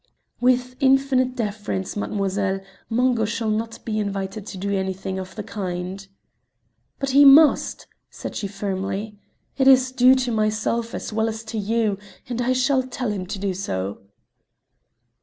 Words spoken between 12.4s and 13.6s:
I shall tell him to do